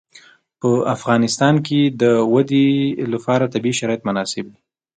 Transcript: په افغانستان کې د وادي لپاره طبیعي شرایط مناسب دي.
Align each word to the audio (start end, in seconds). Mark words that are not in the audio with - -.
په 0.59 0.69
افغانستان 0.95 1.55
کې 1.67 1.79
د 2.01 2.03
وادي 2.33 2.67
لپاره 3.13 3.51
طبیعي 3.53 3.75
شرایط 3.79 4.01
مناسب 4.09 4.45
دي. 4.53 4.59